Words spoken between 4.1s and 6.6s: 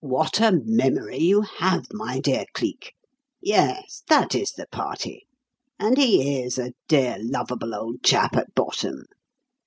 is the party; and he is